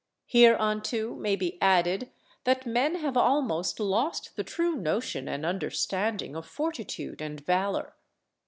[0.25, 2.09] Hereunto may be added,
[2.43, 7.93] that men have almost lost the true notion and understanding of fortitude and valour.